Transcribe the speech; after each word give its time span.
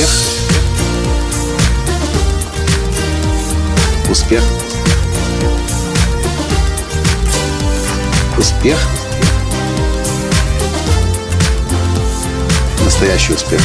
Успех. 0.00 0.08
Успех. 4.10 4.42
Успех. 8.38 8.78
Настоящий 12.82 13.34
успех. 13.34 13.60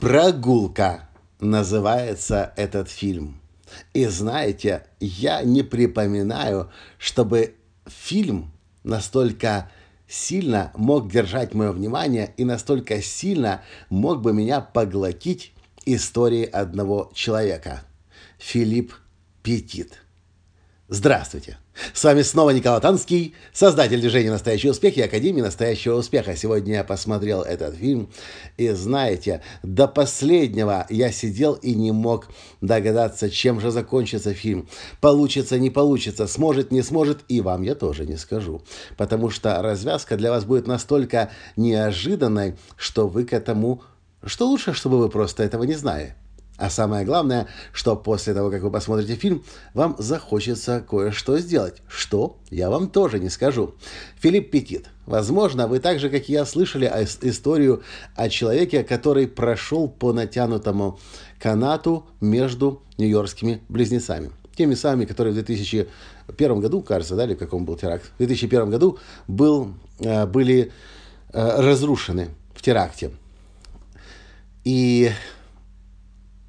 Прогулка 0.00 1.08
называется 1.40 2.52
этот 2.56 2.90
фильм. 2.90 3.40
И 3.94 4.04
знаете, 4.06 4.84
я 5.00 5.42
не 5.42 5.62
припоминаю, 5.62 6.70
чтобы 6.98 7.54
фильм 7.86 8.52
настолько 8.84 9.70
сильно 10.12 10.70
мог 10.76 11.10
держать 11.10 11.54
мое 11.54 11.72
внимание 11.72 12.34
и 12.36 12.44
настолько 12.44 13.00
сильно 13.00 13.62
мог 13.88 14.20
бы 14.20 14.34
меня 14.34 14.60
поглотить 14.60 15.54
истории 15.86 16.44
одного 16.44 17.10
человека. 17.14 17.82
Филипп 18.38 18.92
Петит. 19.42 20.02
Здравствуйте! 20.94 21.56
С 21.94 22.04
вами 22.04 22.20
снова 22.20 22.50
Николай 22.50 22.78
Танский, 22.78 23.34
создатель 23.54 23.98
движения 23.98 24.30
«Настоящий 24.30 24.68
успех» 24.68 24.98
и 24.98 25.00
Академии 25.00 25.40
«Настоящего 25.40 25.94
успеха». 25.94 26.36
Сегодня 26.36 26.74
я 26.74 26.84
посмотрел 26.84 27.40
этот 27.40 27.76
фильм, 27.76 28.10
и 28.58 28.68
знаете, 28.72 29.40
до 29.62 29.88
последнего 29.88 30.86
я 30.90 31.10
сидел 31.10 31.54
и 31.54 31.74
не 31.74 31.92
мог 31.92 32.28
догадаться, 32.60 33.30
чем 33.30 33.58
же 33.58 33.70
закончится 33.70 34.34
фильм. 34.34 34.68
Получится, 35.00 35.58
не 35.58 35.70
получится, 35.70 36.26
сможет, 36.26 36.70
не 36.70 36.82
сможет, 36.82 37.20
и 37.26 37.40
вам 37.40 37.62
я 37.62 37.74
тоже 37.74 38.04
не 38.04 38.18
скажу. 38.18 38.60
Потому 38.98 39.30
что 39.30 39.62
развязка 39.62 40.18
для 40.18 40.30
вас 40.30 40.44
будет 40.44 40.66
настолько 40.66 41.30
неожиданной, 41.56 42.58
что 42.76 43.08
вы 43.08 43.24
к 43.24 43.32
этому... 43.32 43.82
Что 44.22 44.46
лучше, 44.46 44.74
чтобы 44.74 44.98
вы 44.98 45.08
просто 45.08 45.42
этого 45.42 45.62
не 45.62 45.74
знали. 45.74 46.16
А 46.58 46.68
самое 46.68 47.04
главное, 47.04 47.48
что 47.72 47.96
после 47.96 48.34
того, 48.34 48.50
как 48.50 48.62
вы 48.62 48.70
посмотрите 48.70 49.14
фильм, 49.16 49.42
вам 49.74 49.96
захочется 49.98 50.84
кое-что 50.88 51.38
сделать. 51.38 51.82
Что? 51.88 52.36
Я 52.50 52.68
вам 52.68 52.88
тоже 52.88 53.18
не 53.18 53.30
скажу. 53.30 53.74
Филипп 54.20 54.50
Петит. 54.50 54.86
Возможно, 55.06 55.66
вы 55.66 55.80
так 55.80 55.98
же, 55.98 56.10
как 56.10 56.28
и 56.28 56.32
я, 56.32 56.44
слышали 56.44 56.86
историю 57.22 57.82
о 58.14 58.28
человеке, 58.28 58.84
который 58.84 59.26
прошел 59.26 59.88
по 59.88 60.12
натянутому 60.12 61.00
канату 61.40 62.06
между 62.20 62.82
нью-йоркскими 62.98 63.62
близнецами. 63.68 64.30
Теми 64.54 64.74
самыми, 64.74 65.06
которые 65.06 65.32
в 65.32 65.36
2001 65.36 66.60
году, 66.60 66.82
кажется, 66.82 67.16
да, 67.16 67.24
или 67.24 67.34
в 67.34 67.38
каком 67.38 67.64
был 67.64 67.76
теракт, 67.76 68.04
в 68.14 68.18
2001 68.18 68.70
году 68.70 68.98
был, 69.26 69.74
э, 69.98 70.26
были 70.26 70.70
э, 71.32 71.60
разрушены 71.60 72.28
в 72.54 72.60
теракте. 72.60 73.10
И 74.64 75.10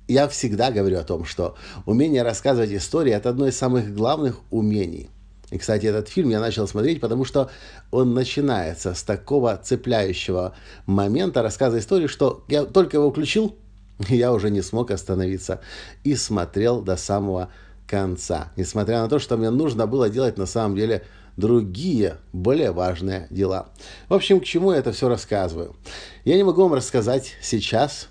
я 0.08 0.28
всегда 0.28 0.72
говорю 0.72 1.00
о 1.00 1.04
том, 1.04 1.26
что 1.26 1.56
умение 1.86 2.24
рассказывать 2.24 2.72
истории– 2.72 3.12
это 3.14 3.30
одно 3.30 3.48
из 3.48 3.58
самых 3.58 3.94
главных 3.94 4.40
умений. 4.52 5.10
И, 5.50 5.58
кстати, 5.58 5.86
этот 5.86 6.10
фильм 6.10 6.30
я 6.30 6.40
начал 6.40 6.68
смотреть, 6.68 7.00
потому 7.00 7.26
что 7.26 7.50
он 7.92 8.14
начинается 8.14 8.96
с 8.96 9.04
такого 9.04 9.56
цепляющего 9.56 10.56
момента 10.88 11.44
рассказа 11.44 11.80
истории, 11.80 12.08
что 12.08 12.44
я 12.48 12.66
только 12.66 12.98
его 12.98 13.12
включил, 13.12 13.56
я 14.10 14.34
уже 14.34 14.50
не 14.50 14.62
смог 14.62 14.92
остановиться. 14.92 15.62
И 16.04 16.16
смотрел 16.16 16.82
до 16.82 16.98
самого 16.98 17.50
конца. 17.88 18.52
Несмотря 18.56 19.02
на 19.02 19.10
то, 19.10 19.20
что 19.20 19.38
мне 19.38 19.52
нужно 19.52 19.86
было 19.86 20.10
делать 20.10 20.38
на 20.38 20.48
самом 20.48 20.76
деле 20.76 21.04
другие, 21.38 22.18
более 22.32 22.72
важные 22.72 23.28
дела. 23.30 23.70
В 24.10 24.14
общем, 24.14 24.40
к 24.40 24.46
чему 24.46 24.72
я 24.72 24.80
это 24.80 24.92
все 24.92 25.08
рассказываю? 25.08 25.76
Я 26.26 26.36
не 26.36 26.44
могу 26.44 26.64
вам 26.64 26.74
рассказать 26.74 27.36
сейчас, 27.42 28.08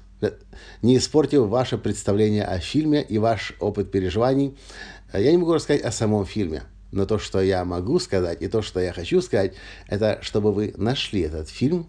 не 0.83 0.97
испортив 0.97 1.49
ваше 1.49 1.79
представление 1.79 2.45
о 2.45 2.59
фильме 2.59 3.03
и 3.03 3.19
ваш 3.19 3.55
опыт 3.61 3.91
переживаний. 3.91 4.57
Я 5.13 5.31
не 5.31 5.39
могу 5.39 5.55
рассказать 5.55 5.83
о 5.83 5.93
самом 5.93 6.27
фильме, 6.27 6.65
но 6.91 7.07
то, 7.07 7.19
что 7.19 7.41
я 7.41 7.65
могу 7.65 7.99
сказать 7.99 8.43
и 8.43 8.49
то, 8.49 8.63
что 8.63 8.81
я 8.81 8.93
хочу 8.93 9.21
сказать, 9.21 9.55
это 9.87 10.19
чтобы 10.23 10.53
вы 10.53 10.75
нашли 10.77 11.23
этот 11.23 11.49
фильм 11.49 11.89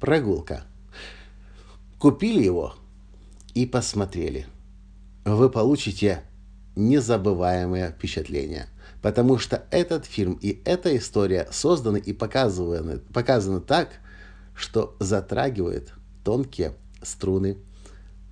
«Прогулка». 0.00 0.64
Купили 1.98 2.42
его 2.42 2.74
и 3.54 3.66
посмотрели. 3.66 4.46
Вы 5.24 5.50
получите 5.50 6.22
незабываемое 6.76 7.90
впечатление. 7.90 8.68
Потому 9.02 9.38
что 9.38 9.64
этот 9.70 10.06
фильм 10.06 10.38
и 10.40 10.60
эта 10.64 10.96
история 10.96 11.48
созданы 11.50 11.98
и 11.98 12.12
показаны, 12.12 12.98
показаны 12.98 13.60
так, 13.60 13.90
что 14.54 14.96
затрагивает 14.98 15.92
тонкие 16.24 16.72
струны 17.02 17.58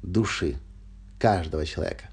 души 0.02 0.56
каждого 1.18 1.64
человека. 1.64 2.10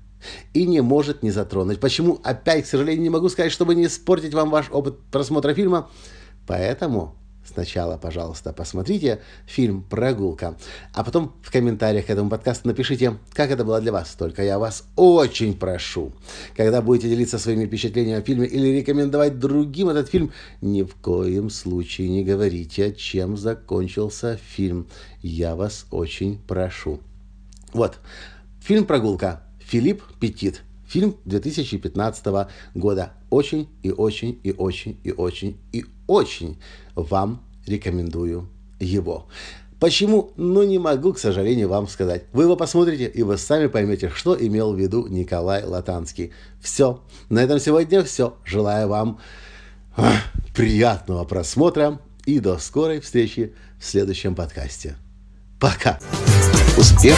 И 0.54 0.66
не 0.66 0.82
может 0.82 1.22
не 1.22 1.32
затронуть. 1.32 1.80
Почему? 1.80 2.20
Опять, 2.24 2.64
к 2.64 2.68
сожалению, 2.68 3.04
не 3.04 3.10
могу 3.10 3.30
сказать, 3.30 3.52
чтобы 3.52 3.76
не 3.76 3.86
испортить 3.86 4.34
вам 4.34 4.50
ваш 4.50 4.70
опыт 4.72 4.98
просмотра 5.12 5.54
фильма. 5.54 5.90
Поэтому 6.48 7.16
сначала, 7.46 7.98
пожалуйста, 7.98 8.54
посмотрите 8.54 9.22
фильм 9.46 9.84
«Прогулка», 9.84 10.56
а 10.94 11.04
потом 11.04 11.34
в 11.42 11.52
комментариях 11.52 12.08
к 12.08 12.10
этому 12.10 12.30
подкасту 12.30 12.68
напишите, 12.68 13.18
как 13.34 13.52
это 13.52 13.64
было 13.64 13.82
для 13.82 13.92
вас. 13.92 14.16
Только 14.16 14.44
я 14.44 14.60
вас 14.60 14.86
очень 14.96 15.58
прошу, 15.58 16.14
когда 16.56 16.82
будете 16.82 17.10
делиться 17.10 17.40
своими 17.40 17.66
впечатлениями 17.66 18.22
о 18.22 18.26
фильме 18.26 18.48
или 18.48 18.78
рекомендовать 18.78 19.40
другим 19.40 19.90
этот 19.90 20.10
фильм, 20.10 20.32
ни 20.62 20.84
в 20.84 20.96
коем 20.96 21.50
случае 21.50 22.10
не 22.10 22.24
говорите, 22.24 22.94
чем 22.94 23.38
закончился 23.38 24.38
фильм. 24.38 24.88
Я 25.22 25.56
вас 25.56 25.86
очень 25.92 26.40
прошу. 26.48 27.00
Вот. 27.74 28.00
Фильм 28.62 28.86
«Прогулка». 28.86 29.44
Филипп 29.60 30.04
Петит. 30.20 30.62
Фильм 30.94 31.16
2015 31.26 32.46
года. 32.76 33.14
Очень 33.32 33.68
и 33.82 33.90
очень 33.90 34.40
и 34.44 34.52
очень 34.52 35.00
и 35.04 35.12
очень 35.12 35.58
и 35.72 35.86
очень 36.06 36.60
вам 36.94 37.42
рекомендую 37.66 38.48
его. 38.80 39.26
Почему? 39.80 40.34
Ну, 40.36 40.62
не 40.62 40.78
могу, 40.78 41.14
к 41.14 41.18
сожалению, 41.18 41.68
вам 41.68 41.88
сказать. 41.88 42.26
Вы 42.32 42.44
его 42.44 42.56
посмотрите, 42.56 43.08
и 43.08 43.24
вы 43.24 43.40
сами 43.40 43.66
поймете, 43.66 44.12
что 44.14 44.38
имел 44.40 44.72
в 44.72 44.78
виду 44.78 45.08
Николай 45.08 45.66
Латанский. 45.66 46.32
Все. 46.62 47.02
На 47.28 47.40
этом 47.40 47.60
сегодня 47.60 48.04
все. 48.04 48.36
Желаю 48.46 48.88
вам 48.88 49.20
приятного 50.56 51.26
просмотра 51.26 52.00
и 52.28 52.40
до 52.40 52.60
скорой 52.60 53.00
встречи 53.00 53.56
в 53.80 53.86
следующем 53.86 54.36
подкасте. 54.36 54.96
Пока. 55.60 56.00
Успех. 56.78 57.18